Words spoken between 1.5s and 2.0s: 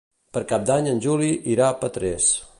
irà a